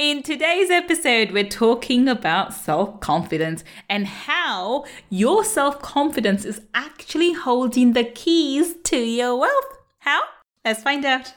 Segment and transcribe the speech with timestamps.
[0.00, 7.34] In today's episode, we're talking about self confidence and how your self confidence is actually
[7.34, 9.76] holding the keys to your wealth.
[9.98, 10.22] How?
[10.64, 11.34] Let's find out.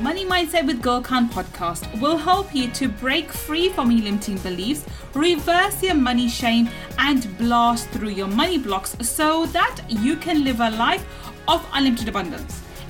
[0.00, 4.36] Money Mindset with Gul Khan podcast will help you to break free from your limiting
[4.36, 4.84] beliefs,
[5.14, 6.68] reverse your money shame,
[6.98, 11.06] and blast through your money blocks so that you can live a life
[11.48, 12.60] of unlimited abundance.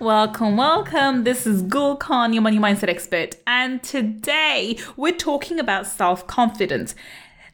[0.00, 1.24] Welcome, welcome.
[1.24, 6.94] This is Gul Khan, your money mindset expert, and today we're talking about self confidence.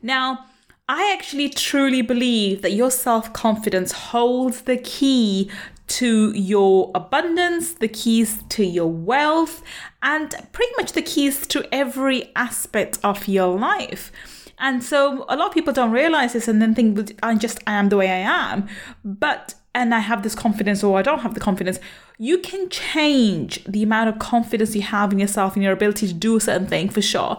[0.02, 0.44] Now,
[0.86, 5.50] I actually truly believe that your self confidence holds the key
[5.86, 9.62] to your abundance, the keys to your wealth,
[10.02, 14.12] and pretty much the keys to every aspect of your life.
[14.58, 17.88] And so a lot of people don't realize this and then think, I just am
[17.88, 18.68] the way I am.
[19.02, 21.80] But and I have this confidence or I don't have the confidence,
[22.18, 26.14] you can change the amount of confidence you have in yourself and your ability to
[26.14, 27.38] do a certain thing for sure.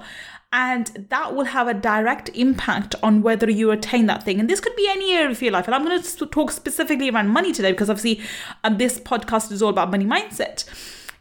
[0.51, 4.39] And that will have a direct impact on whether you attain that thing.
[4.39, 5.65] And this could be any area of your life.
[5.65, 8.23] And I'm going to talk specifically around money today because obviously
[8.63, 10.65] um, this podcast is all about money mindset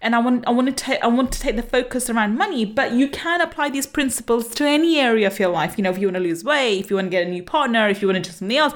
[0.05, 2.67] and I want I want to take I want to take the focus around money,
[2.67, 5.79] but you can apply these principles to any area of your life.
[5.79, 7.43] You know, if you want to lose weight, if you want to get a new
[7.43, 8.75] partner, if you want to do something else,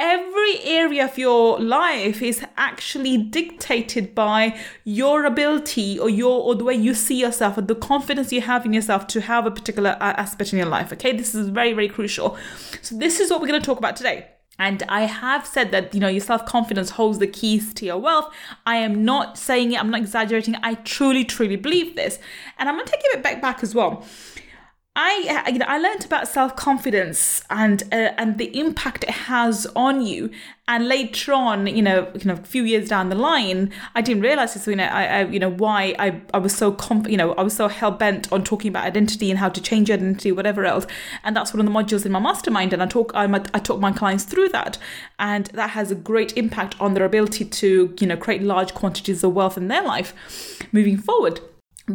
[0.00, 6.64] every area of your life is actually dictated by your ability or your or the
[6.64, 9.90] way you see yourself or the confidence you have in yourself to have a particular
[10.00, 12.36] uh, aspect in your life okay this is very very crucial
[12.80, 14.26] so this is what we're going to talk about today
[14.58, 17.96] and I have said that, you know, your self confidence holds the keys to your
[17.96, 18.30] wealth.
[18.66, 20.54] I am not saying it, I'm not exaggerating.
[20.62, 22.18] I truly, truly believe this.
[22.58, 24.04] And I'm going to take it back back as well.
[24.96, 29.66] I you know I learned about self confidence and uh, and the impact it has
[29.76, 30.30] on you.
[30.66, 34.22] And later on, you know, you know, a few years down the line, I didn't
[34.22, 34.66] realize this.
[34.66, 37.42] You know, I, I you know why I, I was so conf- you know I
[37.42, 40.86] was so hell bent on talking about identity and how to change identity, whatever else.
[41.22, 42.72] And that's one of the modules in my mastermind.
[42.72, 44.76] And I talk I, I talk my clients through that,
[45.20, 49.22] and that has a great impact on their ability to you know create large quantities
[49.22, 50.14] of wealth in their life
[50.72, 51.40] moving forward.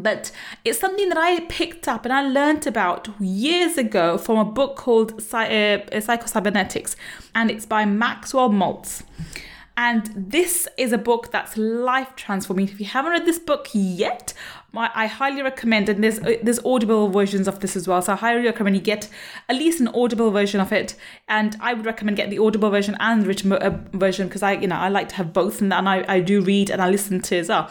[0.02, 0.32] But
[0.64, 4.76] it's something that I picked up and I learned about years ago from a book
[4.76, 6.96] called uh, Psychocybernetics,
[7.34, 9.04] and it's by Maxwell Maltz.
[9.78, 12.70] And this is a book that's life transforming.
[12.70, 14.34] If you haven't read this book yet,
[14.74, 18.02] I highly recommend, and there's uh, there's audible versions of this as well.
[18.02, 19.10] So I highly recommend you get
[19.50, 20.96] at least an audible version of it.
[21.28, 24.54] And I would recommend get the audible version and the written uh, version because I,
[24.54, 26.90] you know, I like to have both, and, and I, I do read and I
[26.90, 27.70] listen to as well.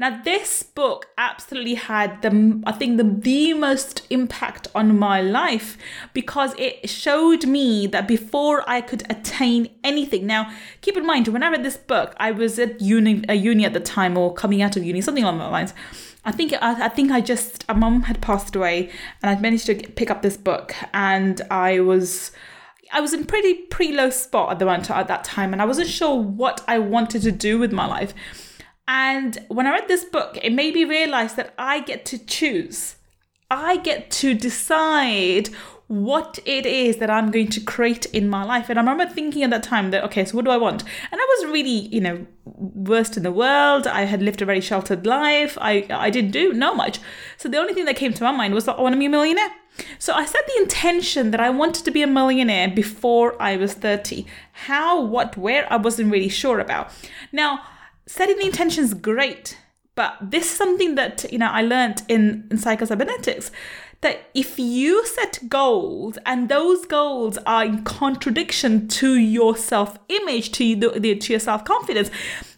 [0.00, 5.76] Now, this book absolutely had the, I think, the, the most impact on my life
[6.14, 10.24] because it showed me that before I could attain anything.
[10.24, 13.64] Now, keep in mind, when I read this book, I was at uni, a uni
[13.64, 15.74] at the time or coming out of uni, something along those lines.
[16.24, 19.66] I think I, I think I just a mum had passed away, and I'd managed
[19.66, 22.30] to pick up this book, and I was.
[22.90, 25.64] I was in pretty pretty low spot at the moment at that time, and I
[25.64, 28.14] wasn't sure what I wanted to do with my life.
[28.88, 32.96] And when I read this book, it made me realize that I get to choose.
[33.50, 35.50] I get to decide
[35.88, 38.68] what it is that I'm going to create in my life.
[38.68, 40.84] And I remember thinking at that time that, okay, so what do I want?
[41.10, 43.86] And I was really, you know, worst in the world.
[43.86, 45.56] I had lived a very sheltered life.
[45.60, 46.98] I, I didn't do know much.
[47.36, 49.06] So the only thing that came to my mind was that I want to be
[49.06, 49.50] a millionaire.
[49.98, 53.74] So I set the intention that I wanted to be a millionaire before I was
[53.74, 54.26] 30.
[54.52, 56.90] How, what, where, I wasn't really sure about.
[57.32, 57.60] Now,
[58.08, 59.58] setting the intention is great,
[59.94, 63.50] but this is something that you know I learned in, in psychocybernetics
[64.00, 70.76] that if you set goals and those goals are in contradiction to your self-image, to,
[70.76, 72.08] the, to your self-confidence,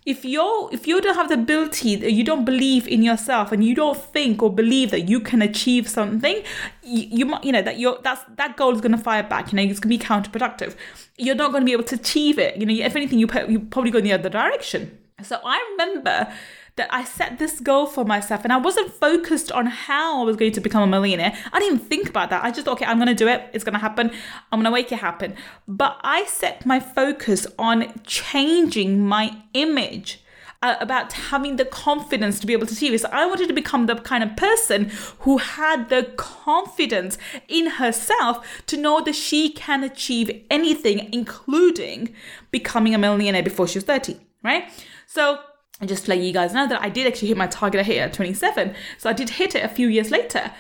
[0.05, 3.75] if you if you don't have the ability, you don't believe in yourself, and you
[3.75, 6.43] don't think or believe that you can achieve something,
[6.83, 9.53] you, you you know that your that's that goal is going to fire back.
[9.53, 10.75] You know it's going to be counterproductive.
[11.17, 12.57] You're not going to be able to achieve it.
[12.57, 15.00] You know if anything, you you probably go in the other direction.
[15.23, 16.33] So I remember
[16.77, 20.37] that I set this goal for myself and I wasn't focused on how I was
[20.37, 21.37] going to become a millionaire.
[21.53, 22.43] I didn't even think about that.
[22.45, 23.51] I just thought, okay, I'm going to do it.
[23.53, 24.11] It's going to happen.
[24.51, 25.35] I'm going to make it happen.
[25.69, 30.23] But I set my focus on changing my image.
[30.63, 32.99] uh, about having the confidence to be able to achieve.
[33.01, 34.91] So I wanted to become the kind of person
[35.21, 37.17] who had the confidence
[37.49, 42.15] in herself to know that she can achieve anything, including
[42.51, 44.71] becoming a millionaire before she was 30, right?
[45.13, 45.41] So
[45.87, 47.99] just to let you guys know that I did actually hit my target I hit
[47.99, 48.77] at 27.
[48.97, 50.53] So I did hit it a few years later.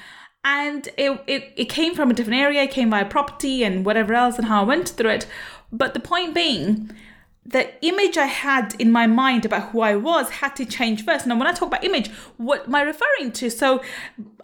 [0.43, 4.12] And it, it, it came from a different area, it came via property and whatever
[4.12, 5.26] else and how I went through it.
[5.70, 6.91] But the point being,
[7.50, 11.26] the image I had in my mind about who I was had to change first.
[11.26, 13.50] Now, when I talk about image, what am I referring to?
[13.50, 13.82] So,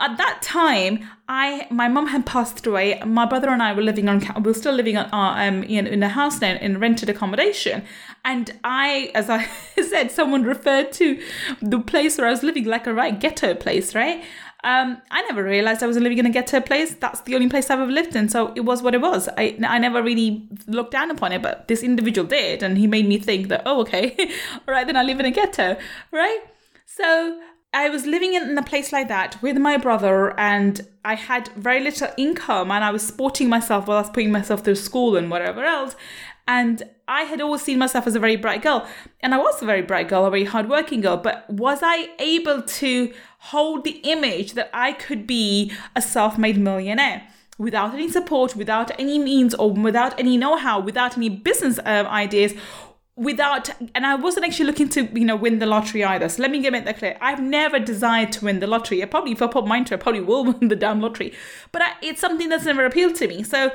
[0.01, 3.01] at that time, I my mum had passed away.
[3.05, 5.87] My brother and I were living on we were still living on uh, um in,
[5.87, 7.85] in a house now in rented accommodation,
[8.25, 9.47] and I, as I
[9.83, 11.21] said, someone referred to
[11.63, 14.25] the place where I was living like a right ghetto place, right?
[14.67, 16.93] Um, I never realized I was living in a ghetto place.
[16.97, 18.29] That's the only place I've ever lived in.
[18.29, 19.29] So it was what it was.
[19.39, 22.65] I, I never really looked down upon it, but this individual did.
[22.65, 24.17] And he made me think that, oh, okay,
[24.67, 25.77] all right, then I live in a ghetto,
[26.11, 26.41] right?
[26.85, 27.41] So
[27.73, 31.81] I was living in a place like that with my brother, and I had very
[31.81, 35.31] little income, and I was supporting myself while I was putting myself through school and
[35.31, 35.95] whatever else.
[36.49, 38.87] And I had always seen myself as a very bright girl.
[39.21, 41.17] And I was a very bright girl, a very hardworking girl.
[41.17, 46.59] But was I able to hold the image that I could be a self made
[46.59, 47.29] millionaire?
[47.59, 52.07] Without any support, without any means, or without any know how, without any business um,
[52.07, 52.53] ideas,
[53.17, 56.29] without and I wasn't actually looking to you know win the lottery either.
[56.29, 57.17] So let me get that clear.
[57.21, 59.03] I've never desired to win the lottery.
[59.03, 61.33] I probably if I put mine to, I probably will win the damn lottery.
[61.73, 63.43] But I, it's something that's never appealed to me.
[63.43, 63.73] So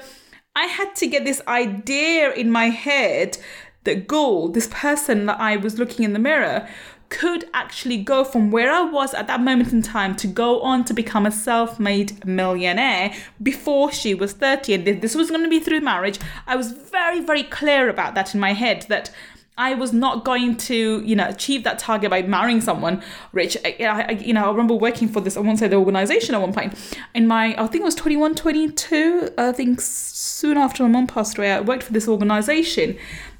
[0.55, 3.37] I had to get this idea in my head
[3.85, 6.67] that Gul, this person that I was looking in the mirror,
[7.09, 10.85] could actually go from where I was at that moment in time to go on
[10.85, 14.73] to become a self made millionaire before she was 30.
[14.73, 16.19] And this was going to be through marriage.
[16.47, 19.11] I was very, very clear about that in my head that
[19.61, 23.55] I was not going to, you know, achieve that target by marrying someone rich.
[23.63, 26.41] I, I, you know, I remember working for this, I won't say the organization at
[26.41, 26.73] one point.
[27.13, 31.37] In my, I think it was 21, 22, I think soon after my mom passed
[31.37, 32.97] away, I worked for this organization.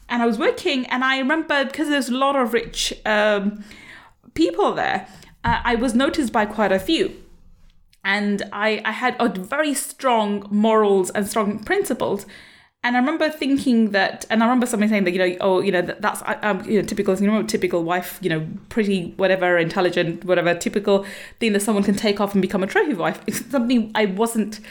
[0.09, 3.63] And I was working, and I remember because there's a lot of rich um,
[4.35, 5.07] people there,
[5.43, 7.15] uh, I was noticed by quite a few
[8.03, 12.25] and I, I had a very strong morals and strong principles
[12.83, 15.71] and I remember thinking that, and I remember somebody saying that, you know, oh, you
[15.71, 19.57] know, that, that's um, you know, typical, you know, typical wife, you know, pretty, whatever,
[19.59, 21.05] intelligent, whatever, typical
[21.39, 23.21] thing that someone can take off and become a trophy wife.
[23.27, 24.61] It's something I wasn't,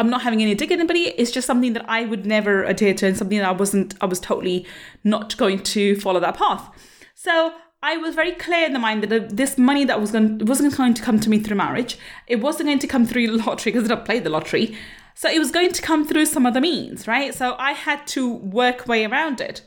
[0.00, 1.10] I'm not having any dig at anybody.
[1.10, 4.06] It's just something that I would never adhere to, and something that I wasn't, I
[4.06, 4.66] was totally
[5.04, 6.68] not going to follow that path.
[7.14, 7.52] So
[7.84, 10.94] I was very clear in the mind that this money that was going wasn't going
[10.94, 11.98] to come to me through marriage.
[12.26, 14.76] It wasn't going to come through lottery because I don't play the lottery.
[15.14, 17.34] So it was going to come through some other means, right?
[17.34, 19.62] So I had to work way around it.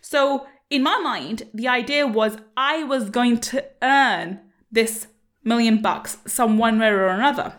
[0.00, 4.40] So in my mind, the idea was I was going to earn
[4.70, 5.06] this
[5.44, 7.54] million bucks some one way or another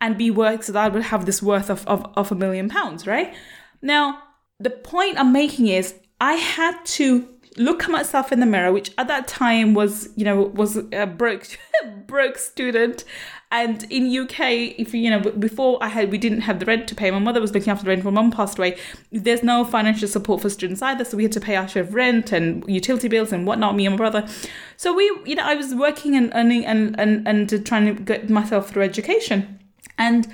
[0.00, 2.68] and be worth so that I would have this worth of, of, of a million
[2.68, 3.34] pounds, right?
[3.80, 4.22] Now,
[4.58, 8.90] the point I'm making is I had to look at myself in the mirror, which
[8.98, 11.46] at that time was, you know, was a broke
[12.06, 13.04] broke student.
[13.50, 14.40] And in UK,
[14.78, 17.10] if you know, before I had, we didn't have the rent to pay.
[17.10, 18.02] My mother was looking after the rent.
[18.02, 18.78] My mum passed away.
[19.10, 21.94] There's no financial support for students either, so we had to pay our share of
[21.94, 23.76] rent and utility bills and whatnot.
[23.76, 24.26] Me and my brother.
[24.78, 28.30] So we, you know, I was working and earning and and and trying to get
[28.30, 29.58] myself through education,
[29.98, 30.26] and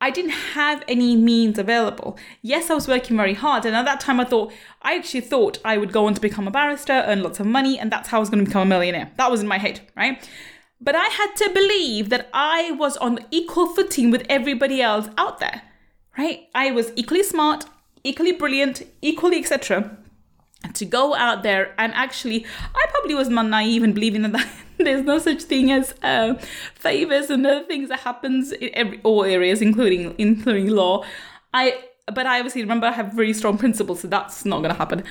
[0.00, 2.16] I didn't have any means available.
[2.40, 4.52] Yes, I was working very hard, and at that time I thought,
[4.82, 7.78] I actually thought I would go on to become a barrister, earn lots of money,
[7.78, 9.10] and that's how I was going to become a millionaire.
[9.16, 10.28] That was in my head, right?
[10.80, 15.40] But I had to believe that I was on equal footing with everybody else out
[15.40, 15.62] there,
[16.16, 16.48] right?
[16.54, 17.64] I was equally smart,
[18.04, 19.98] equally brilliant, equally etc.
[20.74, 24.48] To go out there and actually, I probably was not naive in believing that, that
[24.78, 26.34] there's no such thing as uh,
[26.74, 31.04] favors and other things that happens in every all areas, including including law.
[31.54, 34.78] I but I obviously remember I have very strong principles, so that's not going to
[34.78, 35.04] happen.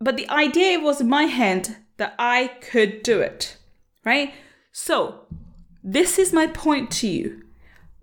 [0.00, 3.56] But the idea was in my head that I could do it,
[4.04, 4.34] right?
[4.72, 5.26] So
[5.82, 7.41] this is my point to you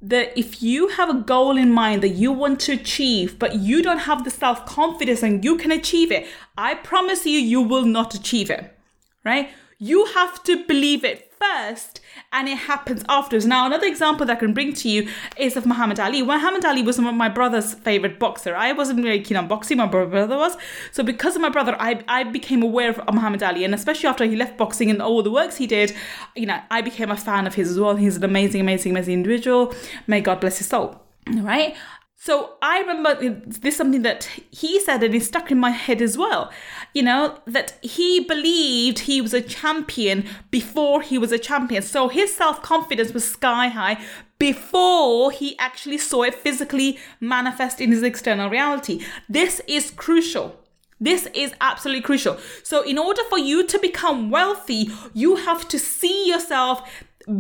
[0.01, 3.81] that if you have a goal in mind that you want to achieve, but you
[3.81, 6.27] don't have the self confidence and you can achieve it,
[6.57, 8.77] I promise you, you will not achieve it,
[9.25, 9.49] right?
[9.81, 12.01] You have to believe it first
[12.33, 13.45] and it happens afterwards.
[13.45, 16.21] Now, another example that I can bring to you is of Muhammad Ali.
[16.21, 18.57] Muhammad Ali was my brother's favorite boxer.
[18.57, 20.57] I wasn't really keen on boxing, my brother was.
[20.91, 23.63] So, because of my brother, I, I became aware of Muhammad Ali.
[23.63, 25.95] And especially after he left boxing and all the works he did,
[26.35, 27.95] you know, I became a fan of his as well.
[27.95, 29.73] He's an amazing, amazing, amazing individual.
[30.07, 31.01] May God bless his soul.
[31.31, 31.75] Right?
[32.21, 35.69] So I remember uh, this is something that he said and it stuck in my
[35.69, 36.51] head as well.
[36.93, 41.81] You know, that he believed he was a champion before he was a champion.
[41.81, 44.03] So his self confidence was sky high
[44.37, 49.01] before he actually saw it physically manifest in his external reality.
[49.29, 50.59] This is crucial.
[50.99, 52.37] This is absolutely crucial.
[52.63, 56.89] So, in order for you to become wealthy, you have to see yourself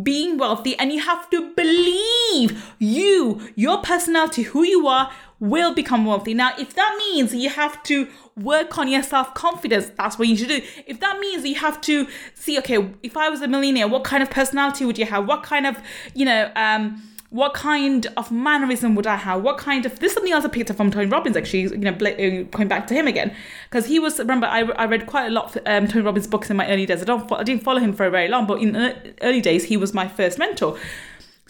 [0.03, 6.05] being wealthy and you have to believe you, your personality, who you are, will become
[6.05, 6.33] wealthy.
[6.33, 10.35] Now, if that means you have to work on your self confidence, that's what you
[10.35, 10.61] should do.
[10.85, 14.21] If that means you have to see, okay, if I was a millionaire, what kind
[14.21, 15.27] of personality would you have?
[15.27, 15.77] What kind of,
[16.13, 19.43] you know, um, what kind of mannerism would I have?
[19.43, 21.77] What kind of this is something else I picked up from Tony Robbins actually, you
[21.77, 23.35] know, uh, going back to him again
[23.69, 26.49] because he was remember I, I read quite a lot of um, Tony Robbins books
[26.49, 27.01] in my early days.
[27.01, 28.75] I don't I didn't follow him for very long, but in
[29.21, 30.77] early days he was my first mentor.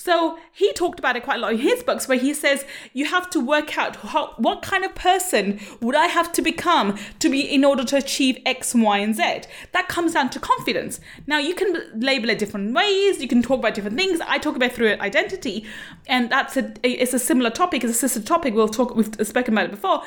[0.10, 3.06] So he talked about it quite a lot in his books, where he says you
[3.06, 7.30] have to work out how, what kind of person would I have to become to
[7.30, 9.42] be in order to achieve X, Y, and Z.
[9.72, 11.00] That comes down to confidence.
[11.28, 13.22] Now you can label it different ways.
[13.22, 14.20] You can talk about different things.
[14.22, 15.68] I talk about through identity,
[16.08, 17.84] and that's a it's a similar topic.
[17.84, 18.56] It's a sister topic.
[18.56, 18.96] We'll talk.
[18.96, 20.01] We've spoken about it before.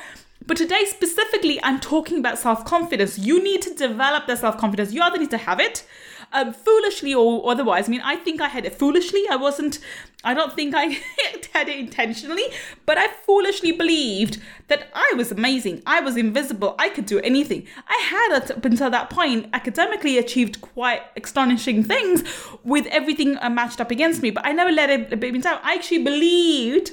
[0.45, 3.21] But today, specifically, I'm talking about self confidence.
[3.21, 4.93] You need to develop that self confidence.
[4.93, 5.87] You either need to have it
[6.33, 7.89] um, foolishly or otherwise.
[7.89, 9.25] I mean, I think I had it foolishly.
[9.31, 9.79] I wasn't,
[10.25, 10.85] I don't think I
[11.53, 12.45] had it intentionally,
[12.87, 15.83] but I foolishly believed that I was amazing.
[15.87, 16.75] I was invisible.
[16.79, 17.67] I could do anything.
[17.89, 22.25] I had, up until that point, academically achieved quite astonishing things
[22.65, 25.59] with everything uh, matched up against me, but I never let it be down.
[25.63, 26.93] I actually believed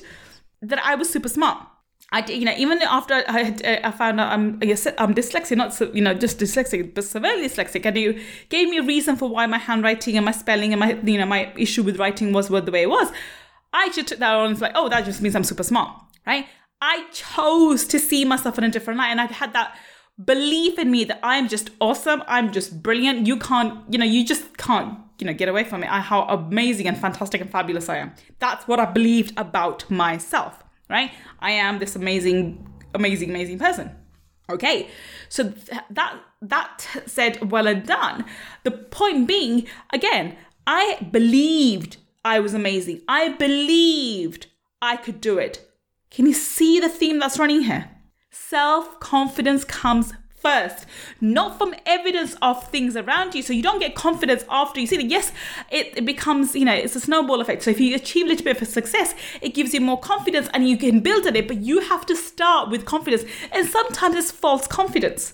[0.61, 1.65] that I was super smart.
[2.11, 5.79] I, you know, even after I had, uh, I found out I'm, I'm dyslexic, not
[5.95, 9.45] you know, just dyslexic, but severely dyslexic, and you gave me a reason for why
[9.45, 12.71] my handwriting and my spelling and my, you know, my issue with writing was the
[12.71, 13.11] way it was.
[13.71, 16.47] I just took that on and like, oh, that just means I'm super smart, right?
[16.81, 19.77] I chose to see myself in a different light, and I had that
[20.23, 23.27] belief in me that I'm just awesome, I'm just brilliant.
[23.27, 25.91] You can't, you know, you just can't, you know, get away from it.
[25.91, 28.13] I, how amazing and fantastic and fabulous I am.
[28.39, 31.11] That's what I believed about myself right?
[31.39, 33.91] I am this amazing, amazing, amazing person.
[34.49, 34.89] Okay,
[35.29, 38.25] so th- that that said, well and done.
[38.63, 43.01] The point being, again, I believed I was amazing.
[43.07, 44.47] I believed
[44.81, 45.69] I could do it.
[46.09, 47.89] Can you see the theme that's running here?
[48.31, 50.85] Self confidence comes first,
[51.21, 53.43] not from evidence of things around you.
[53.43, 55.05] So you don't get confidence after you see it.
[55.05, 55.31] Yes,
[55.71, 57.63] it, it, becomes, you know, it's a snowball effect.
[57.63, 60.67] So if you achieve a little bit of success, it gives you more confidence and
[60.67, 63.23] you can build on it, but you have to start with confidence.
[63.51, 65.33] And sometimes it's false confidence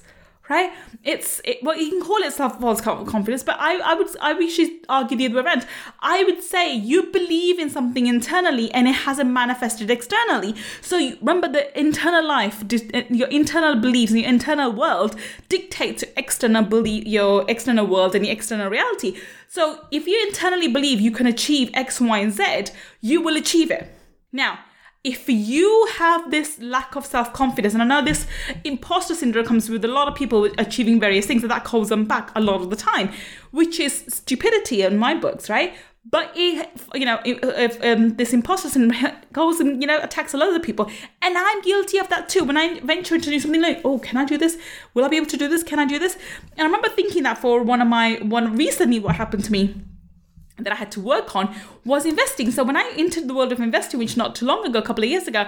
[0.50, 0.72] right?
[1.04, 4.34] It's it, well, you can call it self false confidence, but I I would I
[4.34, 5.68] wish you argue the other way around.
[6.00, 10.56] I would say you believe in something internally and it hasn't manifested externally.
[10.82, 15.16] So you, remember, the internal life, uh, your internal beliefs, and your internal world
[15.50, 19.18] dictate to external belief, your external world and your external reality.
[19.48, 22.66] So if you internally believe you can achieve X, Y, and Z,
[23.02, 23.92] you will achieve it.
[24.32, 24.60] Now
[25.06, 28.26] if you have this lack of self confidence, and I know this
[28.64, 32.06] imposter syndrome comes with a lot of people achieving various things, and that holds them
[32.06, 33.12] back a lot of the time,
[33.52, 35.76] which is stupidity in my books, right?
[36.08, 40.38] But it, you know, if, um, this imposter syndrome goes and you know attacks a
[40.38, 40.90] lot of the people,
[41.22, 42.44] and I'm guilty of that too.
[42.44, 44.58] When I venture into do something like, oh, can I do this?
[44.96, 45.62] Will I be able to do this?
[45.62, 46.16] Can I do this?
[46.54, 49.76] And I remember thinking that for one of my one recently, what happened to me
[50.58, 52.52] that I had to work on was investing.
[52.52, 55.04] So when I entered the world of investing, which not too long ago, a couple
[55.04, 55.48] of years ago,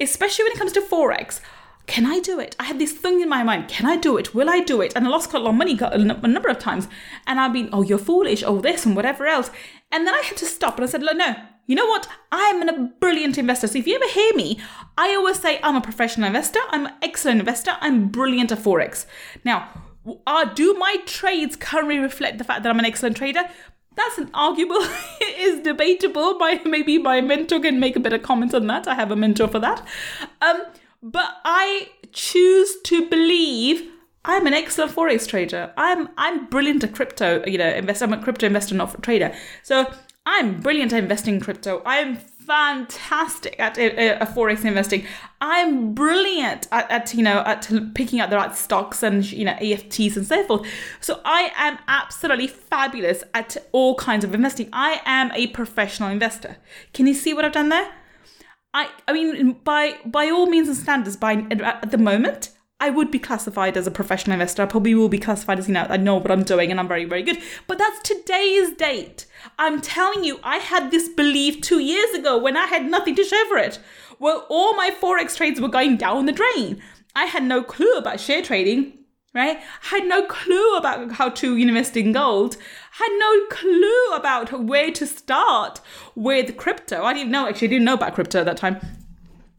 [0.00, 1.40] especially when it comes to forex,
[1.86, 2.54] can I do it?
[2.60, 3.68] I had this thing in my mind.
[3.68, 4.34] Can I do it?
[4.34, 4.92] Will I do it?
[4.94, 6.86] And I lost quite a lot of money a number of times.
[7.26, 9.50] And I've been, oh, you're foolish, oh, this and whatever else.
[9.90, 11.34] And then I had to stop and I said, look, no,
[11.66, 12.06] you know what?
[12.30, 13.68] I'm a brilliant investor.
[13.68, 14.60] So if you ever hear me,
[14.98, 16.60] I always say I'm a professional investor.
[16.68, 17.76] I'm an excellent investor.
[17.80, 19.06] I'm brilliant at forex.
[19.42, 19.68] Now,
[20.26, 23.48] uh, do my trades currently reflect the fact that I'm an excellent trader?
[23.98, 24.76] That's an arguable
[25.20, 26.34] it is debatable.
[26.38, 28.86] My maybe my mentor can make a better comment on that.
[28.86, 29.82] I have a mentor for that.
[30.42, 30.62] Um
[31.02, 33.88] but i choose to believe
[34.24, 35.72] i'm an excellent forex trader.
[35.76, 39.34] I'm i'm brilliant at crypto you know investor i'm a crypto investor not a trader.
[39.62, 39.92] So
[40.28, 42.18] i'm brilliant at investing in crypto i'm
[42.48, 45.06] fantastic at uh, forex investing.
[45.40, 49.52] I'm brilliant at, at, you know at picking out the right stocks and you know
[49.52, 50.66] EFTs and so forth.
[51.00, 54.70] So I am absolutely fabulous at all kinds of investing.
[54.72, 56.56] I am a professional investor.
[56.94, 57.92] Can you see what I've done there?
[58.72, 63.10] I I mean by by all means and standards by at the moment I would
[63.10, 64.62] be classified as a professional investor.
[64.62, 66.86] I probably will be classified as, you know, I know what I'm doing and I'm
[66.86, 67.38] very, very good.
[67.66, 69.26] But that's today's date.
[69.58, 73.24] I'm telling you, I had this belief two years ago when I had nothing to
[73.24, 73.80] show for it.
[74.20, 76.80] Well, all my Forex trades were going down the drain.
[77.16, 78.94] I had no clue about share trading
[79.34, 79.58] right?
[79.58, 82.56] I Had no clue about how to invest in gold.
[82.92, 85.80] Had no clue about where to start
[86.14, 87.04] with crypto.
[87.04, 88.80] I didn't know, actually, I didn't know about crypto at that time.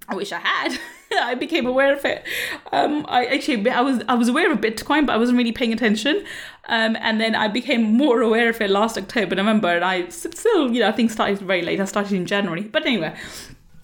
[0.09, 0.79] I wish I had.
[1.21, 2.23] I became aware of it.
[2.71, 5.71] Um, I actually I was I was aware of Bitcoin, but I wasn't really paying
[5.71, 6.25] attention.
[6.67, 10.71] Um, and then I became more aware of it last October, November, and I still
[10.71, 11.79] you know I think started very late.
[11.79, 13.15] I started in January, but anyway,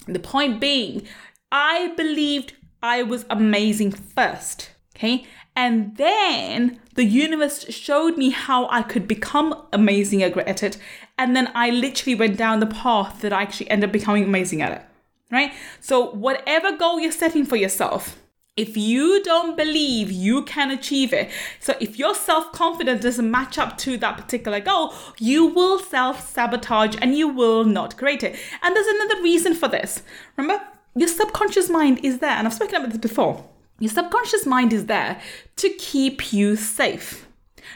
[0.07, 1.07] the point being,
[1.51, 4.71] I believed I was amazing first.
[4.95, 10.77] Okay, and then the universe showed me how I could become amazing at it.
[11.17, 14.61] And then I literally went down the path that I actually ended up becoming amazing
[14.61, 14.81] at it.
[15.31, 15.53] Right?
[15.81, 18.21] So, whatever goal you're setting for yourself,
[18.55, 21.29] if you don't believe you can achieve it,
[21.59, 26.27] so if your self confidence doesn't match up to that particular goal, you will self
[26.27, 28.37] sabotage and you will not create it.
[28.61, 30.03] And there's another reason for this.
[30.37, 30.63] Remember,
[30.95, 33.43] your subconscious mind is there, and I've spoken about this before
[33.79, 35.21] your subconscious mind is there
[35.57, 37.27] to keep you safe.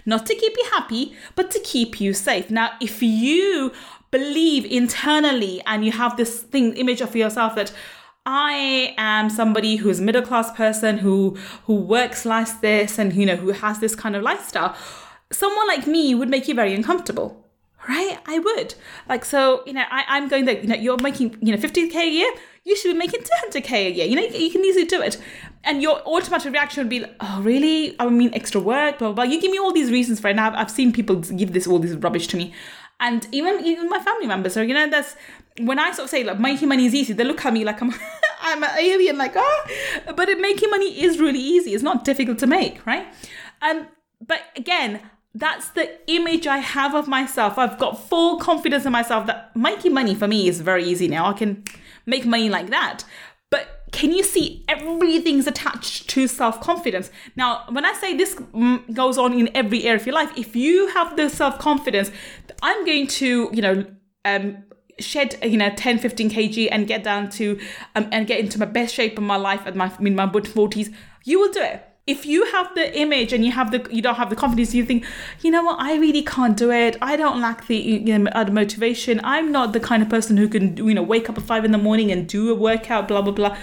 [0.06, 2.50] Not to keep you happy, but to keep you safe.
[2.50, 3.74] Now, if you
[4.12, 7.72] believe internally and you have this thing image of yourself that
[8.26, 13.26] I am somebody who's a middle class person who who works like this and you
[13.26, 14.76] know who has this kind of lifestyle,
[15.32, 17.50] someone like me would make you very uncomfortable
[17.88, 18.20] right?
[18.26, 18.76] I would.
[19.08, 21.96] Like, so, you know, I, I'm going that, you know, you're making, you know, 50K
[21.96, 22.32] a year,
[22.64, 24.06] you should be making 200K a year.
[24.06, 25.18] You know, you, can easily do it.
[25.64, 27.96] And your automatic reaction would be, oh, really?
[28.00, 29.24] I mean, extra work, blah, blah, blah.
[29.24, 30.36] You give me all these reasons it.
[30.36, 32.54] Now, I've seen people give this, all this rubbish to me.
[33.00, 34.54] And even, even my family members.
[34.54, 35.16] So, you know, that's,
[35.60, 37.82] when I sort of say, like, making money is easy, they look at me like
[37.82, 37.94] I'm,
[38.42, 39.68] I'm an alien, like, ah.
[40.16, 41.74] But making money is really easy.
[41.74, 43.08] It's not difficult to make, right?
[43.62, 43.88] And,
[44.26, 45.02] but again,
[45.36, 47.58] that's the image I have of myself.
[47.58, 51.28] I've got full confidence in myself that making money for me is very easy now.
[51.28, 51.64] I can
[52.06, 53.04] make money like that.
[53.92, 57.10] Can you see everything's attached to self confidence?
[57.36, 60.56] Now, when I say this mm, goes on in every area of your life, if
[60.56, 62.12] you have the self confidence,
[62.62, 63.86] I'm going to, you know,
[64.26, 64.64] um,
[65.00, 67.58] shed you know 10 15 kg and get down to
[67.96, 70.44] um, and get into my best shape of my life at my in my mid
[70.44, 70.94] 40s
[71.24, 74.16] you will do it if you have the image and you have the you don't
[74.16, 75.06] have the confidence you think
[75.42, 75.80] you know what?
[75.80, 76.98] I really can't do it.
[77.02, 79.22] I don't lack the you know uh, motivation.
[79.24, 81.72] I'm not the kind of person who can you know wake up at five in
[81.72, 83.56] the morning and do a workout blah blah blah.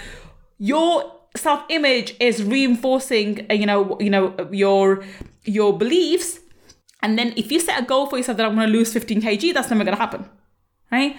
[0.59, 5.05] Your self image is reinforcing uh, you know you know your
[5.45, 6.41] your beliefs.
[7.03, 9.23] And then if you set a goal for yourself that i'm going to lose 15
[9.23, 10.29] kg that's never going to happen
[10.91, 11.17] right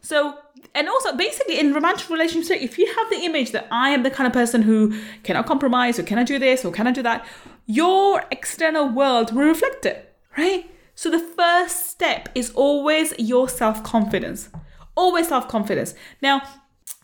[0.00, 0.38] so
[0.74, 4.10] and also basically in romantic relationships, if you have the image that i am the
[4.10, 7.02] kind of person who cannot compromise or can i do this or can i do
[7.02, 7.26] that
[7.66, 10.08] your external world will reflect it
[10.38, 10.70] right?
[10.94, 14.48] So the first step is always your self-confidence.
[14.96, 15.94] Always self-confidence.
[16.22, 16.42] Now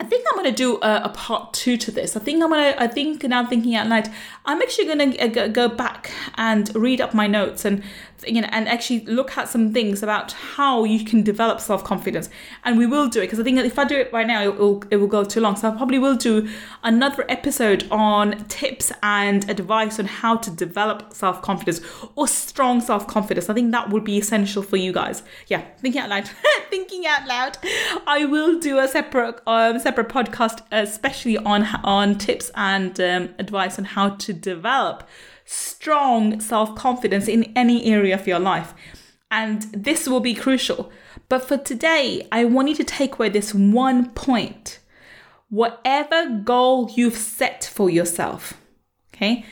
[0.01, 2.17] I think I'm going to do a, a, part two to this.
[2.17, 4.11] I think I'm going to, I think now thinking out loud,
[4.45, 7.85] I'm actually going to uh, go back and read up my notes and
[8.27, 12.29] you know, and actually look at some things about how you can develop self confidence.
[12.65, 14.59] And we will do it because I think if I do it right now, it
[14.59, 15.57] will, it will go too long.
[15.57, 16.49] So I probably will do
[16.83, 21.81] another episode on tips and advice on how to develop self confidence
[22.17, 23.49] or strong self confidence.
[23.49, 25.23] I think that would be essential for you guys.
[25.49, 26.29] Yeah, thinking out loud,
[26.71, 27.59] thinking out loud.
[28.07, 33.79] I will do a separate um, separate podcast, especially on on tips and um, advice
[33.79, 35.09] on how to develop
[35.45, 38.75] strong self confidence in any area of your life.
[39.31, 40.91] And this will be crucial.
[41.29, 44.79] But for today, I want you to take away this one point.
[45.49, 48.55] Whatever goal you've set for yourself,
[49.15, 49.45] okay,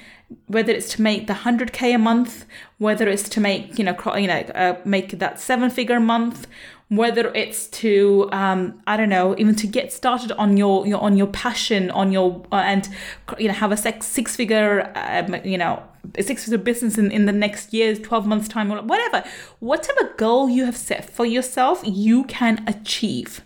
[0.47, 2.45] whether it's to make the 100k a month,
[2.79, 6.47] whether it's to make, you know, you know, uh, make that seven figure a month,
[6.93, 11.17] whether it's to um, I don't know, even to get started on your, your on
[11.17, 12.87] your passion, on your uh, and
[13.39, 15.83] you know have a six six figure um, you know
[16.21, 19.25] six figure business in, in the next year, twelve months time, or whatever,
[19.61, 23.41] whatever goal you have set for yourself, you can achieve.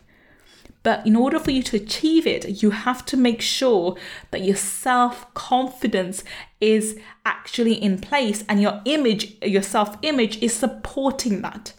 [0.82, 3.96] But in order for you to achieve it, you have to make sure
[4.32, 6.24] that your self confidence
[6.60, 11.74] is actually in place and your image, your self image is supporting that.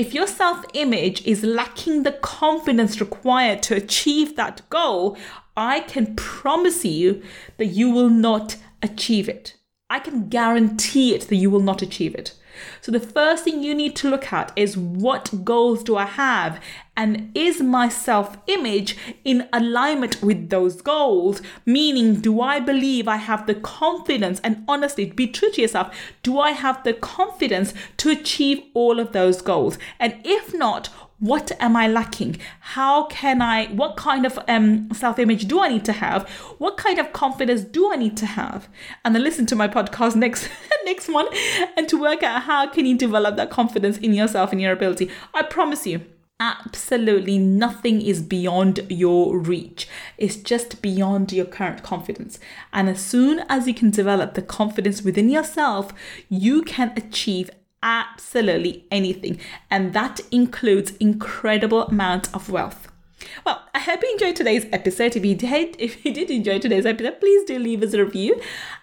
[0.00, 5.18] If your self image is lacking the confidence required to achieve that goal,
[5.58, 7.22] I can promise you
[7.58, 9.56] that you will not achieve it.
[9.90, 12.34] I can guarantee it that you will not achieve it.
[12.80, 16.60] So, the first thing you need to look at is what goals do I have?
[16.96, 21.40] And is my self image in alignment with those goals?
[21.64, 25.94] Meaning, do I believe I have the confidence and honestly be true to yourself?
[26.22, 29.78] Do I have the confidence to achieve all of those goals?
[29.98, 30.90] And if not,
[31.20, 32.38] what am I lacking?
[32.60, 36.28] How can I, what kind of um, self image do I need to have?
[36.58, 38.68] What kind of confidence do I need to have?
[39.04, 40.48] And then listen to my podcast next,
[40.84, 41.28] next one
[41.76, 45.10] and to work out how can you develop that confidence in yourself and your ability.
[45.34, 46.00] I promise you,
[46.40, 49.86] absolutely nothing is beyond your reach.
[50.16, 52.38] It's just beyond your current confidence.
[52.72, 55.92] And as soon as you can develop the confidence within yourself,
[56.30, 57.50] you can achieve
[57.82, 59.38] absolutely anything.
[59.70, 62.88] And that includes incredible amount of wealth.
[63.44, 65.16] Well, I hope you enjoyed today's episode.
[65.16, 68.40] If you did, if you did enjoy today's episode, please do leave us a review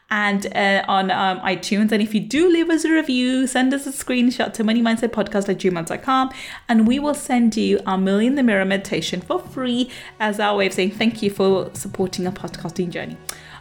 [0.09, 1.91] and uh, on um, iTunes.
[1.91, 6.35] And if you do leave us a review, send us a screenshot to moneymindsetpodcast at
[6.69, 10.67] and we will send you our Million the Mirror meditation for free as our way
[10.67, 13.17] of saying thank you for supporting our podcasting journey.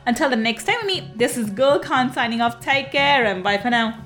[0.07, 2.61] Until the next time we meet, this is Gul Khan signing off.
[2.61, 4.06] Take care and bye for now.